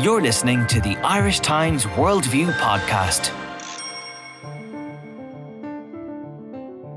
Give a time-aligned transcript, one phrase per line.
[0.00, 3.30] You're listening to the Irish Times Worldview podcast.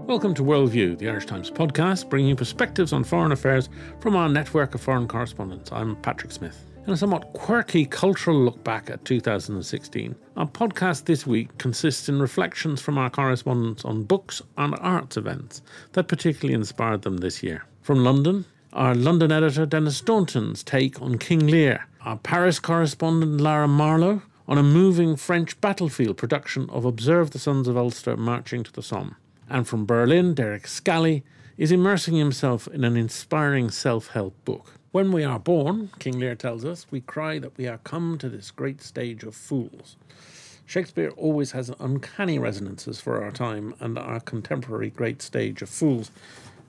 [0.08, 3.70] Welcome to Worldview, the Irish Times podcast, bringing perspectives on foreign affairs
[4.00, 5.72] from our network of foreign correspondents.
[5.74, 6.66] I'm Patrick Smith.
[6.88, 12.20] In a somewhat quirky cultural look back at 2016, our podcast this week consists in
[12.20, 17.66] reflections from our correspondents on books and arts events that particularly inspired them this year.
[17.82, 18.46] From London,
[18.76, 24.58] our London editor Denis Staunton's take on King Lear, our Paris correspondent Lara Marlowe on
[24.58, 29.16] a moving French battlefield production of Observe the Sons of Ulster Marching to the Somme.
[29.50, 31.24] And from Berlin, Derek Scally
[31.58, 34.74] is immersing himself in an inspiring self help book.
[34.92, 38.28] When we are born, King Lear tells us, we cry that we are come to
[38.28, 39.96] this great stage of fools.
[40.66, 46.12] Shakespeare always has uncanny resonances for our time and our contemporary great stage of fools.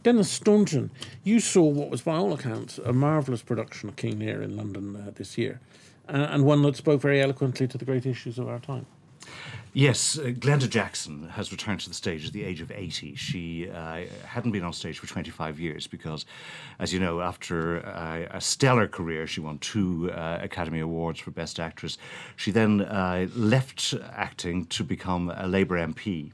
[0.07, 0.93] Denis Staunton,
[1.25, 4.95] you saw what was, by all accounts, a marvellous production of King Lear in London
[4.95, 5.59] uh, this year,
[6.09, 8.87] uh, and one that spoke very eloquently to the great issues of our time.
[9.73, 13.15] Yes, uh, Glenda Jackson has returned to the stage at the age of 80.
[13.15, 16.25] She uh, hadn't been on stage for 25 years because,
[16.79, 21.31] as you know, after uh, a stellar career, she won two uh, Academy Awards for
[21.31, 21.99] Best Actress.
[22.37, 26.31] She then uh, left acting to become a Labour MP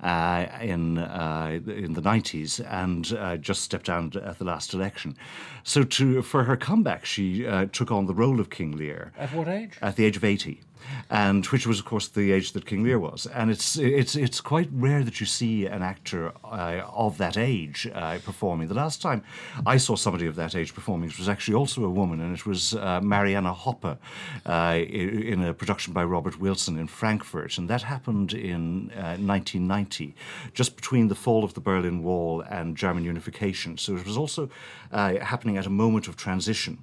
[0.00, 5.16] uh, in uh, in the 90s and uh, just stepped down at the last election.
[5.64, 9.12] So to for her comeback, she uh, took on the role of King Lear.
[9.18, 9.72] At what age?
[9.82, 10.60] At the age of 80
[11.10, 13.26] and which was, of course, the age that King Lear was.
[13.26, 17.88] And it's it's it's quite rare that you see an actor uh, of that age
[17.94, 18.68] uh, performing.
[18.68, 19.22] The last time
[19.64, 22.46] I saw somebody of that age performing, it was actually also a woman, and it
[22.46, 23.98] was uh, Marianne Hoppe
[24.46, 30.50] uh, in a production by Robert Wilson in Frankfurt, and that happened in 1990, uh,
[30.54, 33.78] just between the fall of the Berlin Wall and German unification.
[33.78, 34.48] So it was also
[34.92, 36.78] uh, happening at a moment of transition.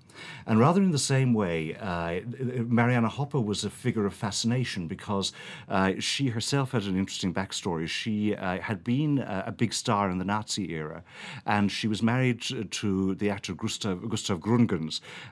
[0.45, 5.33] And rather in the same way, Marianne Hoppe was a figure of fascination because
[5.67, 7.85] uh, she herself had an interesting backstory.
[7.87, 11.03] She uh, had been a, a, big star in the Nazi era,
[11.45, 12.41] and she was married
[12.81, 14.39] to the actor Gustav, Gustav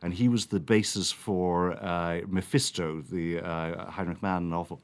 [0.03, 4.81] and he was the basis for uh, Mephisto, the uh, Heinrich Mann novel.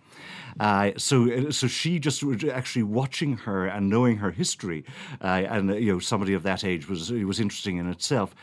[0.59, 4.83] Uh, so, so she just actually watching her and knowing her history,
[5.21, 8.33] uh, and you know somebody of that age was was interesting in itself.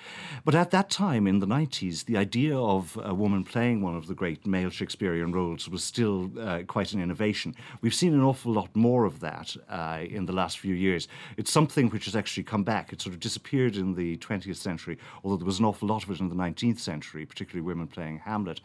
[0.44, 4.06] But at that time in the 90s, the idea of a woman playing one of
[4.06, 7.54] the great male Shakespearean Shakespearean roles was still uh, quite an innovation.
[7.82, 11.06] We've seen an awful lot more of that uh, in the last few years.
[11.36, 12.92] It's something which has actually come back.
[12.92, 16.10] It sort of disappeared in the 20th century, although there was an awful lot of
[16.10, 18.60] it in the 19th century, particularly women playing Hamlet.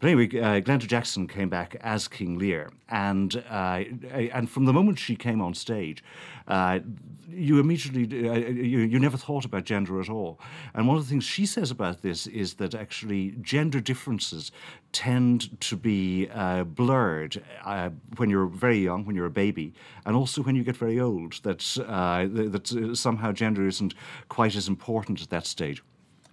[0.00, 4.72] But anyway, uh, Glenda Jackson came back as King Lear, and uh, and from the
[4.72, 6.02] moment she came on stage,
[6.48, 6.80] uh,
[7.28, 10.40] you immediately uh, you, you never thought about gender at all.
[10.74, 14.52] And one of the things she says about this is that actually gender differences
[14.92, 19.72] tend to be uh, blurred uh, when you're very young, when you're a baby,
[20.04, 21.40] and also when you get very old.
[21.42, 23.94] That uh, that somehow gender isn't
[24.28, 25.82] quite as important at that stage.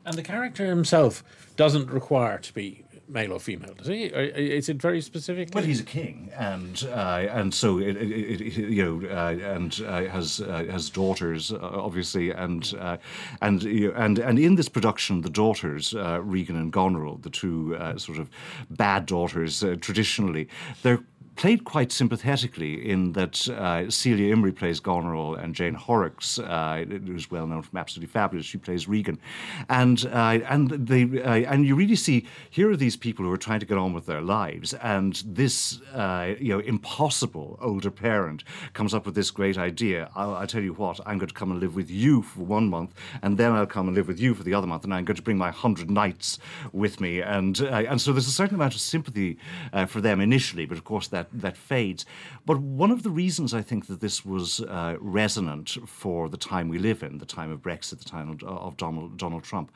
[0.05, 1.23] And the character himself
[1.55, 4.05] doesn't require to be male or female, does he?
[4.05, 5.49] Is it very specific?
[5.53, 9.81] Well, he's a king, and uh, and so it, it, it, you know, uh, and
[9.85, 12.97] uh, has uh, has daughters, uh, obviously, and uh,
[13.41, 18.29] and and and in this production, the daughters, Regan and Goneril, the two sort of
[18.69, 20.47] bad daughters, traditionally,
[20.83, 21.03] they're
[21.39, 27.31] played quite sympathetically in that uh, Celia Imrie plays Goneril and Jane Horrocks, uh, who's
[27.31, 29.17] well known from Absolutely Fabulous, she plays Regan,
[29.69, 33.37] and uh, and they uh, and you really see here are these people who are
[33.37, 38.43] trying to get on with their lives, and this uh, you know impossible older parent
[38.73, 40.09] comes up with this great idea.
[40.15, 42.69] I'll, I'll, tell you what, I'm going to come and live with you for one
[42.69, 45.05] month, and then I'll come and live with you for the other month, and I'm
[45.05, 46.37] going to bring my hundred knights
[46.73, 49.37] with me, and uh, and so there's a certain amount of sympathy
[49.87, 52.05] for them initially, but of course that that fades.
[52.45, 56.69] But one of the reasons I think that this was uh, resonant for the time
[56.69, 59.71] we live in, the time of Brexit, the time of, Donald, Donald, Trump,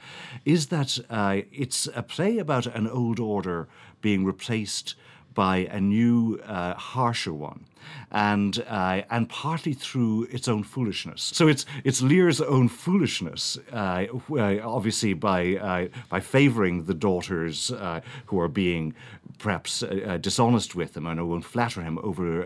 [0.45, 3.67] is that uh, it's a play about an old order
[4.01, 4.95] being replaced
[5.33, 7.65] by a new, uh, harsher one
[8.11, 11.21] and uh, and partly through its own foolishness.
[11.21, 17.71] So it's it's Lear's own foolishness, uh, uh obviously by uh, by favouring the daughters
[17.71, 18.93] uh, who are being
[19.39, 19.83] perhaps
[20.21, 22.43] dishonest with him and who won't flatter him over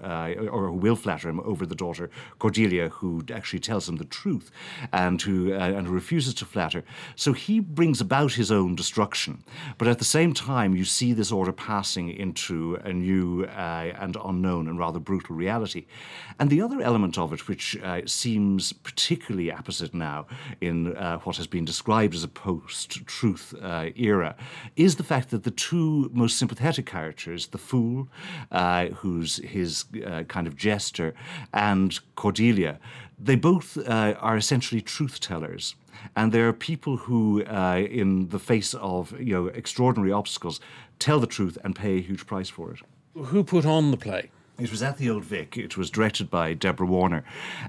[0.49, 4.49] or who will flatter him over the daughter Cordelia, who actually tells him the truth
[4.93, 6.83] and who and who refuses to flatter.
[7.15, 9.43] So he brings about his own destruction,
[9.77, 14.67] but at the same time you see this order passing into a new and unknown
[14.67, 15.85] and rather brutal brutal reality.
[16.39, 20.25] And the other element of it, which uh, seems particularly apposite now
[20.61, 24.35] in uh, what has been described as a post truth uh, era,
[24.75, 28.07] is the fact that the two most sympathetic characters, the fool,
[28.51, 31.13] uh, who's his uh, kind of jester,
[31.53, 32.79] and Cordelia,
[33.19, 35.75] they both uh, are essentially truth tellers.
[36.15, 40.59] And there are people who, uh, in the face of you know extraordinary obstacles,
[40.99, 42.79] tell the truth and pay a huge price for it.
[43.15, 44.29] Who put on the play?
[44.59, 45.55] It was at the Old Vic.
[45.55, 47.23] It was directed by Deborah Warner,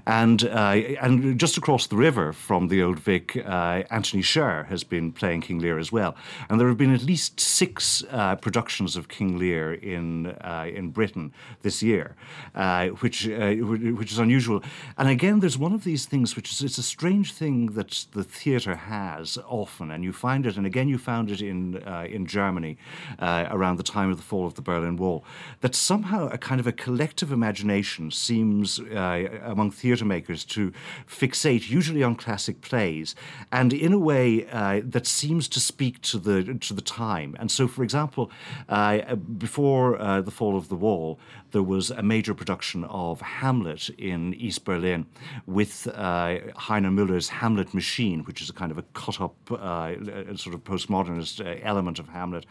[0.07, 4.83] and uh, and just across the river from the Old Vic, uh, Antony Sher has
[4.83, 6.15] been playing King Lear as well.
[6.49, 10.89] And there have been at least six uh, productions of King Lear in uh, in
[10.89, 11.31] Britain
[11.61, 12.15] this year,
[12.55, 14.63] uh, which uh, which is unusual.
[14.97, 18.23] And again, there's one of these things which is it's a strange thing that the
[18.23, 21.75] theatre has often, and you find it, and again you found it in
[22.07, 22.79] in Germany
[23.19, 25.23] around the time of the fall of the Berlin Wall,
[25.61, 30.71] that somehow a kind of a collective imagination seems uh, among theatre makers to
[31.07, 33.15] fixate usually on classic plays
[33.51, 36.37] and in a way uh, that seems to speak to the
[36.67, 37.35] to the time.
[37.39, 38.31] And so, for example,
[38.69, 41.19] uh, before uh, the fall of the wall,
[41.51, 45.05] there was a major production of Hamlet in East Berlin
[45.45, 49.95] with uh, Heiner Müller's Hamlet Machine, which is a kind of a cut up uh,
[50.35, 52.45] sort of postmodernist element of Hamlet.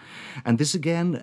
[0.44, 1.22] And this again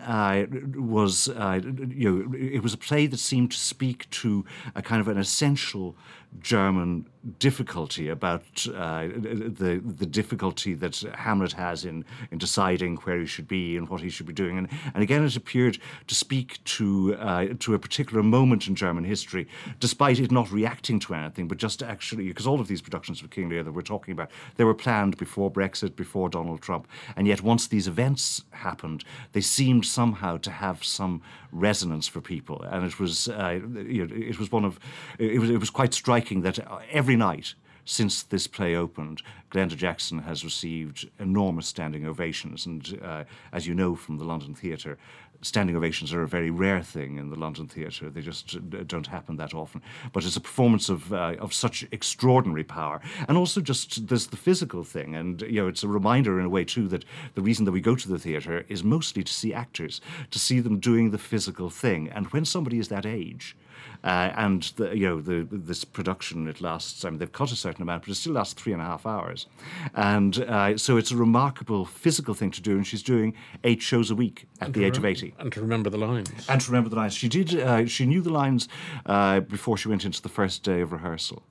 [0.75, 4.45] was, you know, it was a play that seemed to speak to
[4.75, 5.95] a kind of an essential
[6.41, 7.05] German
[7.39, 13.47] difficulty about uh, the the difficulty that Hamlet has in in deciding where he should
[13.47, 17.15] be and what he should be doing, and and again it appeared to speak to
[17.15, 19.47] uh, to a particular moment in German history,
[19.79, 23.29] despite it not reacting to anything, but just actually because all of these productions of
[23.29, 27.27] King Lear that we're talking about they were planned before Brexit, before Donald Trump, and
[27.27, 31.21] yet once these events happened, they seemed somehow to have some
[31.55, 34.79] resonance for people, and it was uh, you know, it was one of
[35.17, 36.59] it was it was quite striking that
[36.91, 37.55] every night
[37.85, 39.21] since this play opened,
[39.51, 42.65] Glenda Jackson has received enormous standing ovations.
[42.65, 43.23] And uh,
[43.53, 44.97] as you know from the London Theatre,
[45.45, 48.09] standing ovations are a very rare thing in the London Theatre.
[48.09, 48.57] They just
[48.87, 49.81] don't happen that often.
[50.11, 53.01] But it's a performance of, uh, of such extraordinary power.
[53.27, 55.15] And also just there's the physical thing.
[55.15, 57.05] And, you know, it's a reminder in a way, too, that
[57.35, 60.01] the reason that we go to the theatre is mostly to see actors,
[60.31, 62.09] to see them doing the physical thing.
[62.09, 63.55] And when somebody is that age,
[64.03, 67.05] uh, and the, you know the, this production it lasts.
[67.05, 69.05] I mean, they've cut a certain amount, but it still lasts three and a half
[69.05, 69.47] hours,
[69.93, 72.75] and uh, so it's a remarkable physical thing to do.
[72.75, 73.33] And she's doing
[73.63, 76.29] eight shows a week at the age of eighty, and to remember the lines.
[76.47, 77.13] And to remember the lines.
[77.13, 77.59] She did.
[77.59, 78.67] Uh, she knew the lines
[79.05, 81.43] uh, before she went into the first day of rehearsal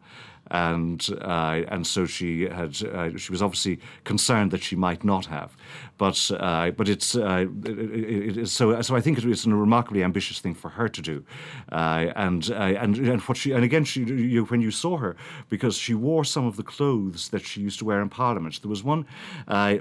[0.50, 5.26] and uh, and so she had uh, she was obviously concerned that she might not
[5.26, 5.56] have,
[5.96, 10.40] but uh, but it's uh, it, it, so so I think it's a remarkably ambitious
[10.40, 11.24] thing for her to do,
[11.72, 15.16] uh, and uh, and and what she and again she you, when you saw her
[15.48, 18.60] because she wore some of the clothes that she used to wear in Parliament.
[18.60, 19.06] There was one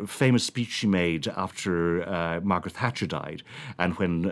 [0.07, 3.43] famous speech she made after Margaret Thatcher died,
[3.79, 4.31] and when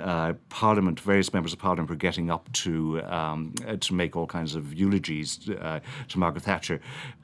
[0.49, 4.73] Parliament various members of Parliament were getting up to um, to make all kinds of
[4.73, 6.79] eulogies to Margaret Thatcher,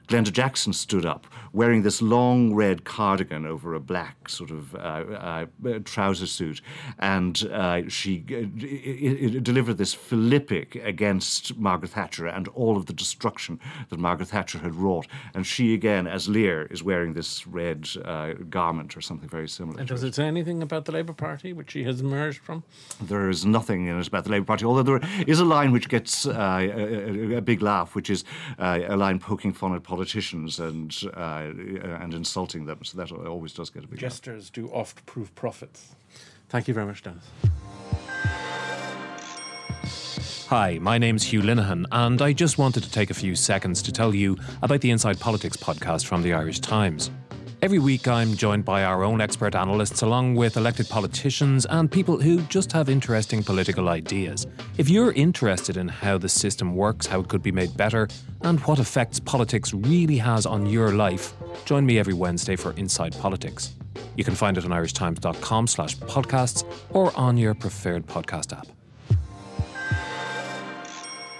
[0.08, 4.78] Glenda Jackson stood up wearing this long red cardigan over a black sort of uh,
[4.78, 5.46] uh,
[5.84, 6.60] trouser suit,
[6.98, 13.60] and uh, she uh, delivered this philippic against Margaret Thatcher and all of the destruction
[13.90, 15.06] that Margaret Thatcher had wrought.
[15.34, 19.78] And she, again, as Lear, is wearing this red uh, garment or something very similar.
[19.78, 20.08] And does it.
[20.08, 22.62] it say anything about the Labour Party, which she has emerged from?
[23.00, 25.88] There is nothing in it about the Labour Party, although there is a line which
[25.88, 28.24] gets uh, a, a, big laugh, which is
[28.88, 31.50] a line poking fun at politicians and uh,
[32.00, 32.82] and insulting them.
[32.82, 33.98] So that always does get a big.
[34.00, 34.52] Jesters laugh.
[34.52, 35.94] do oft prove prophets.
[36.48, 37.24] Thank you very much, Denis.
[40.48, 43.92] Hi, my name's Hugh Linehan, and I just wanted to take a few seconds to
[43.92, 47.10] tell you about the Inside Politics podcast from the Irish Times.
[47.60, 52.20] Every week, I'm joined by our own expert analysts, along with elected politicians and people
[52.20, 54.46] who just have interesting political ideas.
[54.76, 58.06] If you're interested in how the system works, how it could be made better,
[58.42, 61.32] and what effects politics really has on your life,
[61.64, 63.74] join me every Wednesday for Inside Politics.
[64.14, 68.68] You can find it on irishtimes.com slash podcasts or on your preferred podcast app.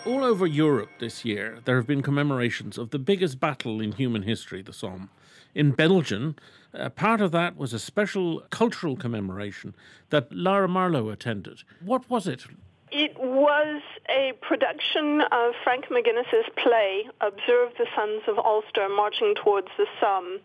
[0.05, 4.23] All over Europe this year, there have been commemorations of the biggest battle in human
[4.23, 5.11] history, the Somme
[5.55, 6.37] in Belgium.
[6.75, 9.75] Uh, part of that was a special cultural commemoration
[10.11, 11.63] that Lara Marlowe attended.
[11.85, 12.45] What was it?
[12.91, 19.69] It was a production of Frank McGuinness's play, Observe the Sons of Ulster Marching Towards
[19.77, 20.39] the Somme.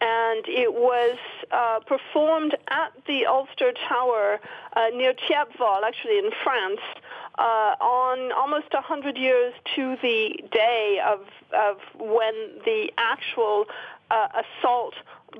[0.00, 1.18] And it was
[1.50, 4.40] uh, performed at the Ulster Tower
[4.74, 6.80] uh, near Thiepval, actually in France,
[7.38, 11.20] uh, on almost 100 years to the day of,
[11.52, 13.66] of when the actual
[14.12, 14.94] uh, assault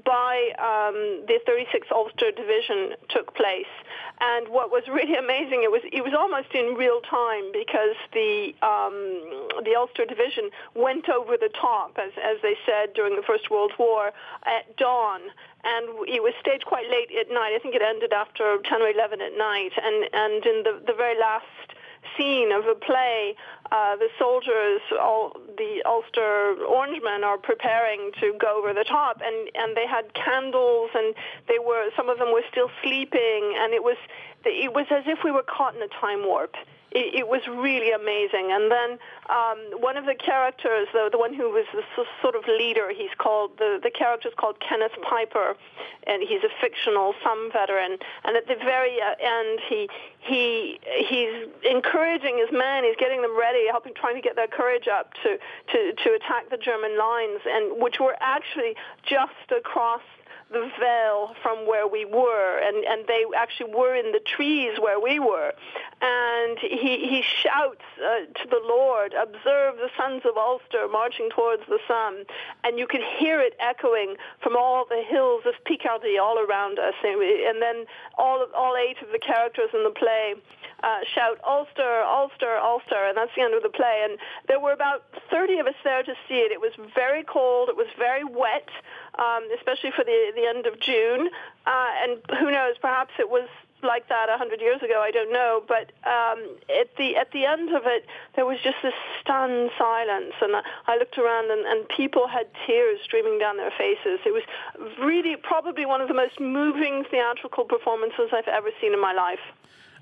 [0.04, 3.68] by um, the 36th Ulster Division took place.
[4.20, 8.54] And what was really amazing, it was it was almost in real time because the
[8.62, 8.96] um,
[9.64, 13.72] the Ulster Division went over the top, as as they said during the First World
[13.78, 14.12] War,
[14.46, 15.20] at dawn.
[15.64, 17.54] And it was staged quite late at night.
[17.54, 19.72] I think it ended after 10 or 11 at night.
[19.76, 21.46] And and in the the very last
[22.16, 23.36] scene of a play,
[23.72, 29.48] uh, the soldiers, all the Ulster Orangemen, are preparing to go over the top, and
[29.54, 31.14] and they had candles, and
[31.48, 33.96] they were some of them were still sleeping, and it was
[34.44, 36.54] it was as if we were caught in a time warp
[36.94, 38.52] it, it was really amazing.
[38.52, 38.90] And then
[39.28, 41.82] um, one of the characters, the, the one who was the
[42.20, 45.56] sort of leader, he's called the the character's called Kenneth Piper,
[46.06, 47.98] and he's a fictional Somme veteran.
[48.24, 49.88] And at the very uh, end, he
[50.20, 52.84] he he's encouraging his men.
[52.84, 55.38] He's getting them ready, helping, trying to get their courage up to
[55.72, 60.02] to to attack the German lines, and which were actually just across
[60.52, 65.00] the veil from where we were, and, and they actually were in the trees where
[65.00, 65.52] we were.
[66.00, 71.62] And he, he shouts uh, to the Lord, Observe the sons of Ulster marching towards
[71.68, 72.24] the sun.
[72.64, 76.94] And you could hear it echoing from all the hills of Picardy all around us.
[77.02, 77.86] And then
[78.18, 80.34] all, all eight of the characters in the play
[80.82, 84.02] uh, shout Ulster, Ulster, Ulster, and that's the end of the play.
[84.04, 84.18] And
[84.48, 86.50] there were about 30 of us there to see it.
[86.50, 87.68] It was very cold.
[87.68, 88.68] It was very wet,
[89.18, 91.28] um, especially for the the end of June.
[91.66, 92.76] Uh, and who knows?
[92.80, 93.48] Perhaps it was
[93.82, 95.00] like that a hundred years ago.
[95.02, 96.38] I don't know, but um,
[96.80, 100.54] at the at the end of it, there was just this stunned silence, and
[100.86, 104.20] I looked around, and, and people had tears streaming down their faces.
[104.24, 104.42] It was
[105.00, 109.40] really probably one of the most moving theatrical performances I've ever seen in my life.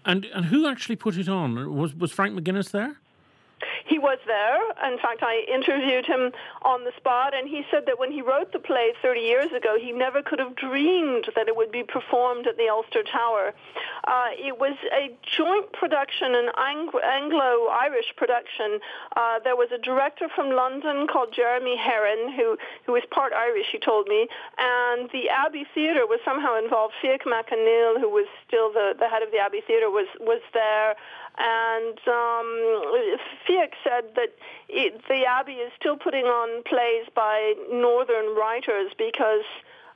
[0.04, 1.74] And and who actually put it on?
[1.74, 2.96] Was was Frank McGuinness there?
[3.86, 4.60] He was there.
[4.90, 6.32] In fact, I interviewed him
[6.62, 9.76] on the spot, and he said that when he wrote the play 30 years ago,
[9.80, 13.54] he never could have dreamed that it would be performed at the Ulster Tower.
[14.06, 18.80] Uh, it was a joint production, an Anglo-Irish production.
[19.16, 22.56] Uh, there was a director from London called Jeremy Herrin, who,
[22.86, 26.94] who was part Irish, he told me, and the Abbey Theatre was somehow involved.
[27.02, 30.40] Fiach Mac Conghail, who was still the, the head of the Abbey Theatre, was, was
[30.52, 30.96] there.
[31.42, 32.60] And um,
[33.84, 34.30] said that
[34.68, 39.44] it, the Abbey is still putting on plays by northern writers because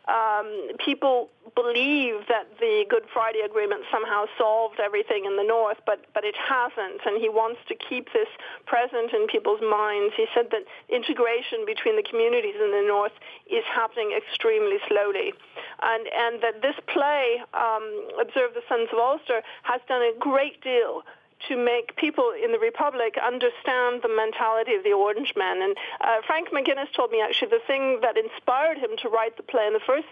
[0.08, 6.04] um, people believe that the Good Friday Agreement somehow solved everything in the North, but,
[6.12, 8.28] but it hasn't, and he wants to keep this
[8.66, 10.12] present in people's minds.
[10.16, 13.16] He said that integration between the communities in the North
[13.48, 15.32] is happening extremely slowly,
[15.80, 17.86] and, and that this play, um,
[18.20, 21.00] Observe the Sons of Ulster, has done a great deal
[21.48, 25.62] to make people in the Republic understand the mentality of the Orangemen.
[25.62, 29.42] And uh, Frank McGuinness told me actually the thing that inspired him to write the
[29.42, 30.08] play in the first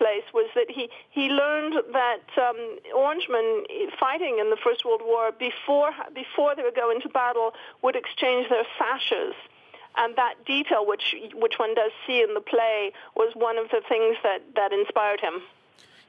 [0.00, 3.64] place was that he, he learned that um, Orangemen
[4.00, 8.48] fighting in the First World War before before they would go into battle would exchange
[8.48, 9.34] their sashes.
[9.96, 13.82] And that detail, which which one does see in the play, was one of the
[13.88, 15.42] things that, that inspired him.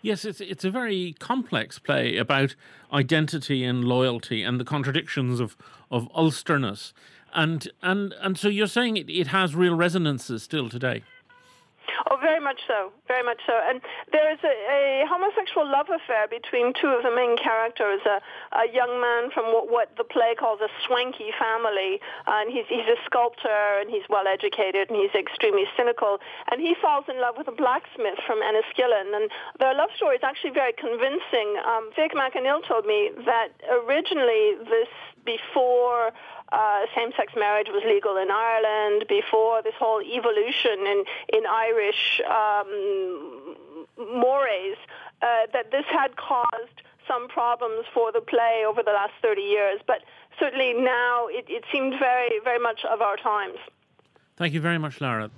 [0.02, 2.56] Yes, it's it's a very complex play about
[2.92, 5.56] identity and loyalty and the contradictions of
[5.92, 6.94] of Ulsterness,
[7.34, 11.04] and and and so you're saying it, it has real resonances still today.
[12.10, 13.54] Oh, very much so, very much so.
[13.54, 13.82] And
[14.12, 14.54] there is a,
[15.04, 18.20] a homosexual love affair between two of the main characters, a,
[18.56, 22.88] a young man from what, what the play calls a swanky family, and he's, he's
[22.88, 26.20] a sculptor, and he's well educated, and he's extremely cynical,
[26.52, 30.24] and he falls in love with a blacksmith from Enniskillen, and their love story is
[30.24, 31.58] actually very convincing.
[31.66, 34.90] Um, Fiach Mac Conghail told me that originally this
[35.26, 36.12] before
[36.52, 41.04] uh, same-sex marriage was legal in Ireland, before this whole evolution in
[41.34, 43.56] in Irish um,
[43.98, 44.78] mores,
[45.22, 49.80] uh, that this had caused some problems for the play over the last 30 years.
[49.86, 50.04] But
[50.40, 53.58] certainly now it, it seemed very, very much of our times.
[54.38, 55.30] Thank you very much, Lara.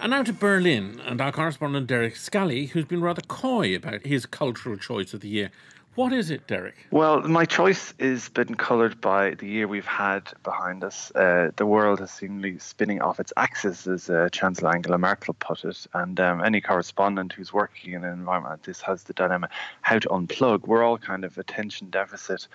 [0.00, 4.26] And now to Berlin and our correspondent Derek Scally, who's been rather coy about his
[4.26, 5.50] cultural choice of the year.
[5.98, 6.76] What is it, Derek?
[6.92, 11.10] Well, my choice has been coloured by the year we've had behind us.
[11.10, 15.64] Uh, the world has seemingly spinning off its axis, as uh, Chancellor Angela Merkel put
[15.64, 15.88] it.
[15.94, 19.48] And um, any correspondent who's working in an environment like this has the dilemma
[19.80, 20.68] how to unplug.
[20.68, 22.46] We're all kind of attention deficit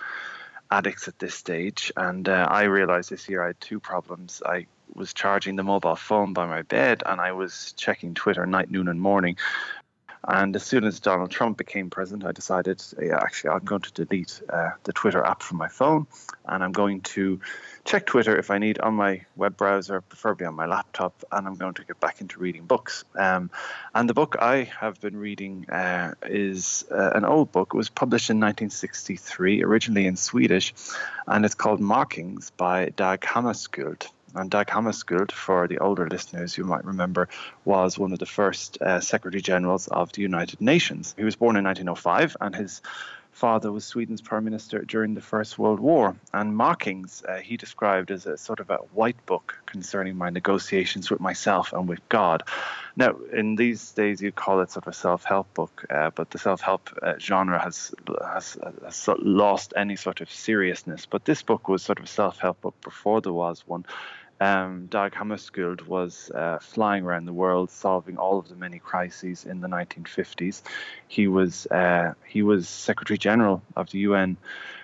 [0.70, 1.92] addicts at this stage.
[1.98, 4.42] And uh, I realised this year I had two problems.
[4.46, 8.70] I was charging the mobile phone by my bed and I was checking Twitter night,
[8.70, 9.36] noon, and morning
[10.26, 13.92] And as soon as Donald Trump became president, I decided, yeah, actually, I'm going to
[13.92, 16.06] delete uh, the Twitter app from my phone,
[16.46, 17.40] and I'm going to
[17.84, 21.56] check Twitter if I need on my web browser, preferably on my laptop, and I'm
[21.56, 23.04] going to get back into reading books.
[23.14, 23.50] Um,
[23.94, 27.72] and the book I have been reading uh, is uh, an old book.
[27.74, 30.72] It was published in 1963, originally in Swedish,
[31.26, 34.08] and it's called Markings by Dag Hammarskjöld.
[34.34, 37.28] And Dag Hammarskjöld, for the older listeners who might remember,
[37.64, 41.14] was one of the first uh, Secretary Generals of the United Nations.
[41.16, 42.82] He was born in 1905, and his
[43.34, 46.16] father was Sweden's prime minister during the First World War.
[46.32, 51.10] And Markings uh, he described as a sort of a white book concerning my negotiations
[51.10, 52.44] with myself and with God.
[52.96, 56.38] Now, in these days, you'd call it sort of a self-help book, uh, but the
[56.38, 61.06] self-help uh, genre has, has, has lost any sort of seriousness.
[61.06, 63.84] But this book was sort of a self-help book before there was one
[64.44, 69.44] um, Dag Hammarskjöld was uh, flying around the world, solving all of the many crises
[69.44, 70.62] in the 1950s.
[71.08, 74.36] He was uh, he was Secretary General of the UN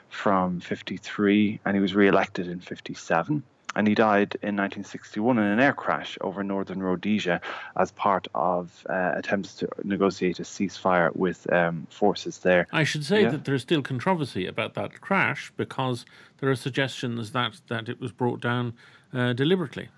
[0.09, 3.43] from 53, and he was re-elected in 57.
[3.77, 7.41] And he died in 1961 in an air crash over northern Rhodesia
[7.77, 12.67] as part of uh, attempts to negotiate a ceasefire with um, forces there.
[12.73, 13.31] I should say yeah.
[13.31, 16.05] that there's still controversy about that crash because
[16.39, 18.75] there are suggestions that, that it was brought down
[19.15, 19.89] uh, deliberately.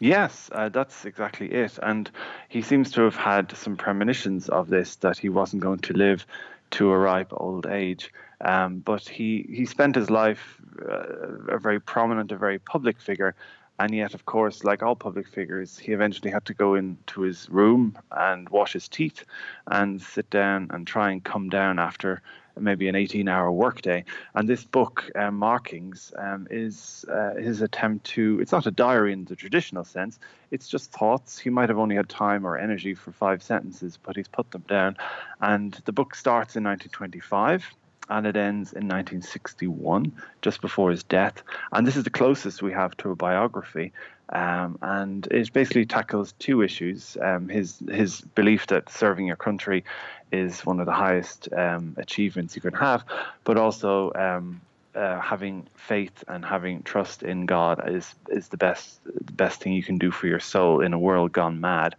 [0.00, 1.78] Yes, uh, that's exactly it.
[1.82, 2.10] And
[2.48, 6.24] he seems to have had some premonitions of this that he wasn't going to live
[6.70, 8.12] to a ripe old age.
[8.40, 13.34] Um, but he, he spent his life uh, a very prominent, a very public figure.
[13.80, 17.48] And yet, of course, like all public figures, he eventually had to go into his
[17.48, 19.24] room and wash his teeth
[19.66, 22.22] and sit down and try and come down after
[22.60, 24.04] maybe an 18 hour workday.
[24.34, 29.12] And this book, um, Markings, um, is uh, his attempt to, it's not a diary
[29.12, 30.18] in the traditional sense,
[30.50, 31.38] it's just thoughts.
[31.38, 34.64] He might have only had time or energy for five sentences, but he's put them
[34.68, 34.96] down.
[35.40, 37.74] And the book starts in 1925
[38.08, 40.12] and it ends in 1961,
[40.42, 41.42] just before his death.
[41.72, 43.92] And this is the closest we have to a biography.
[44.30, 49.84] Um, and it basically tackles two issues: um, his his belief that serving your country
[50.30, 53.04] is one of the highest um, achievements you can have,
[53.44, 54.60] but also um,
[54.94, 59.72] uh, having faith and having trust in God is is the best the best thing
[59.72, 61.94] you can do for your soul in a world gone mad.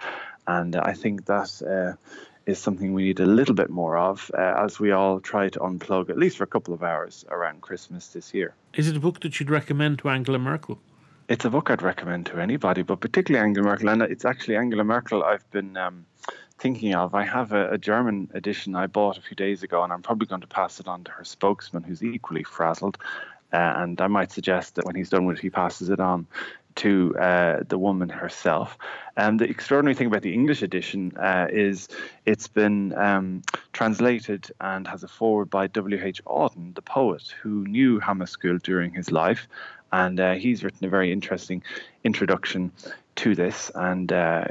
[0.47, 1.61] And I think that.
[1.61, 1.97] Uh,
[2.49, 5.59] is something we need a little bit more of uh, as we all try to
[5.59, 8.55] unplug at least for a couple of hours around Christmas this year.
[8.73, 10.79] Is it a book that you'd recommend to Angela Merkel?
[11.27, 13.89] It's a book I'd recommend to anybody, but particularly Angela Merkel.
[13.89, 16.05] And it's actually Angela Merkel I've been um,
[16.57, 17.13] thinking of.
[17.13, 20.27] I have a, a, German edition I bought a few days ago, and I'm probably
[20.27, 22.97] going to pass it on to her spokesman, who's equally frazzled.
[23.53, 26.27] Uh, and I might suggest that when he's done with it, he passes it on
[26.79, 28.77] to uh, the woman herself.
[29.15, 31.87] And the extraordinary thing about the English edition uh, is
[32.25, 33.41] it's been um,
[33.73, 36.23] translated and has a foreword by W.H.
[36.25, 39.47] Auden, the poet, who knew Hammarskjöld during his life
[39.91, 41.63] and uh, he's written a very interesting
[42.03, 42.71] introduction
[43.15, 44.45] to this and uh,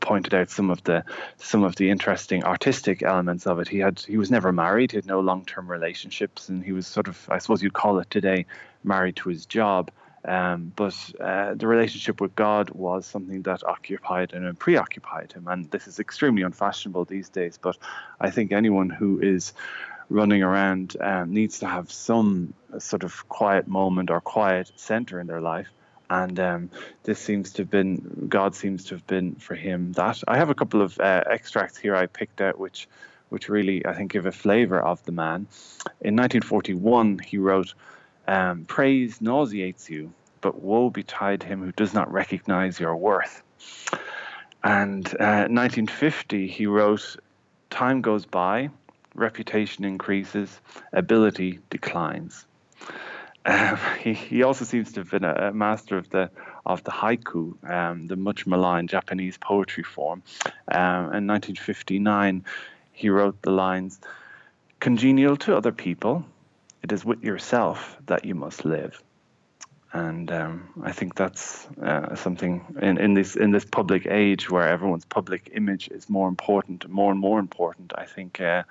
[0.00, 1.04] pointed out some of the
[1.36, 3.68] some of the interesting artistic elements of it.
[3.68, 4.92] He had he was never married.
[4.92, 7.98] He had no long term relationships, and he was sort of I suppose you'd call
[7.98, 8.46] it today
[8.84, 9.90] married to his job.
[10.24, 15.70] Um, but uh, the relationship with God was something that occupied and preoccupied him, and
[15.70, 17.58] this is extremely unfashionable these days.
[17.60, 17.76] But
[18.20, 19.52] I think anyone who is
[20.08, 25.26] running around um, needs to have some sort of quiet moment or quiet center in
[25.26, 25.68] their life.
[26.10, 26.70] And um,
[27.02, 30.22] this seems to have been, God seems to have been for him that.
[30.28, 32.88] I have a couple of uh, extracts here I picked out, which,
[33.30, 35.46] which really, I think, give a flavor of the man.
[36.00, 37.74] In 1941, he wrote,
[38.26, 43.42] um, Praise nauseates you, but woe betide him who does not recognize your worth.
[44.62, 47.16] And uh, 1950, he wrote,
[47.70, 48.70] Time goes by,
[49.14, 50.60] reputation increases,
[50.92, 52.46] ability declines.
[53.46, 56.30] Um, he, he also seems to have been a, a master of the
[56.66, 60.22] of the haiku, um, the much maligned Japanese poetry form.
[60.68, 62.42] Um, in 1959,
[62.92, 64.00] he wrote the lines,
[64.80, 66.24] "Congenial to other people,
[66.84, 69.02] it is with yourself that you must live."
[69.92, 74.68] And um, I think that's uh, something in, in this in this public age where
[74.68, 77.92] everyone's public image is more important, more and more important.
[77.96, 78.64] I think uh,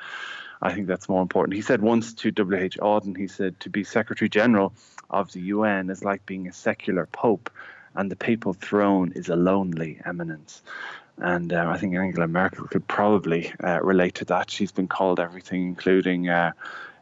[0.61, 1.55] I think that's more important.
[1.55, 2.57] He said once to W.
[2.57, 2.77] H.
[2.77, 4.73] Auden, he said to be Secretary General
[5.09, 7.49] of the UN is like being a secular pope,
[7.95, 10.61] and the papal throne is a lonely eminence.
[11.17, 14.49] And uh, I think Angela Merkel could probably uh, relate to that.
[14.49, 16.51] She's been called everything, including uh,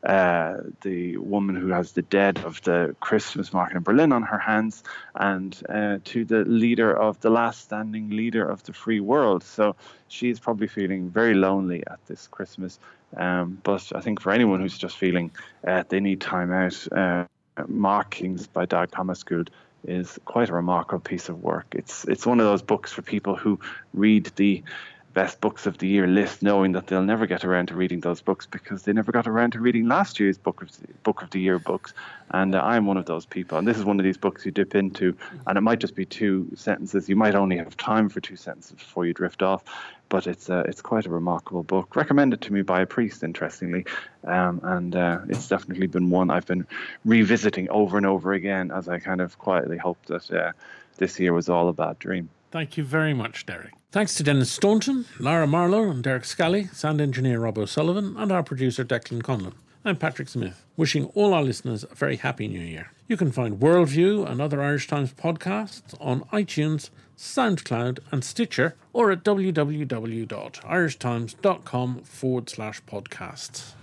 [0.03, 4.39] uh, the woman who has the dead of the Christmas market in Berlin on her
[4.39, 4.83] hands,
[5.15, 9.43] and uh, to the leader of the last standing leader of the free world.
[9.43, 9.75] So
[10.07, 12.79] she's probably feeling very lonely at this Christmas.
[13.15, 15.31] Um, but I think for anyone who's just feeling
[15.67, 17.25] uh, they need time out, uh,
[17.67, 18.21] Mark
[18.53, 19.49] by Dag Hammarskjöld
[19.85, 21.65] is quite a remarkable piece of work.
[21.73, 23.59] It's it's one of those books for people who
[23.93, 24.63] read the
[25.13, 28.21] best books of the year list, knowing that they'll never get around to reading those
[28.21, 31.29] books because they never got around to reading last year's book of the, book of
[31.31, 31.93] the year books.
[32.29, 33.57] And uh, I'm one of those people.
[33.57, 36.05] And this is one of these books you dip into, and it might just be
[36.05, 37.09] two sentences.
[37.09, 39.63] You might only have time for two sentences before you drift off.
[40.07, 41.95] But it's uh, it's quite a remarkable book.
[41.95, 43.85] Recommended to me by a priest, interestingly,
[44.25, 46.67] um, and uh, it's definitely been one I've been
[47.05, 50.51] revisiting over and over again as I kind of quietly hope that uh,
[50.97, 52.27] this year was all a bad dream.
[52.51, 53.73] Thank you very much, Derek.
[53.91, 58.43] Thanks to Denis Staunton, Lara Marlowe, and Derek Scally, sound engineer Rob O'Sullivan, and our
[58.43, 59.53] producer Declan Conlon.
[59.83, 62.91] I'm Patrick Smith, wishing all our listeners a very happy new year.
[63.07, 69.09] You can find Worldview and other Irish Times podcasts on iTunes, SoundCloud, and Stitcher, or
[69.11, 73.73] at www.irishtimes.com forward slash podcasts.